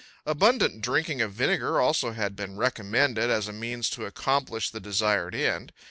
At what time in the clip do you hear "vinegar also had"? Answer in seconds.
1.31-2.35